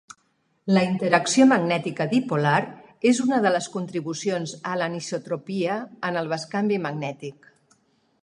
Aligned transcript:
La 0.75 0.81
interacció 0.85 1.45
magnètica 1.49 2.07
dipolar 2.13 2.55
és 3.11 3.19
una 3.25 3.39
de 3.45 3.51
les 3.55 3.67
contribucions 3.75 4.53
a 4.71 4.73
l'anisotropia 4.83 5.75
en 6.11 6.17
el 6.23 6.33
bescanvi 6.35 6.83
magnètic. 6.87 7.53